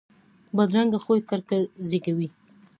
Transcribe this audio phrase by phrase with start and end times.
[0.55, 1.57] بدرنګه خوی کرکه
[1.87, 2.29] زیږوي